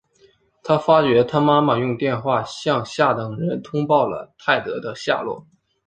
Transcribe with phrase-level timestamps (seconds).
[0.63, 5.45] 他发觉他妈妈用电话向下等人通报了泰德的下落。